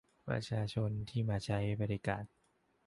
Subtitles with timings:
[0.27, 2.23] ประชาชนที่มาใช้บริการ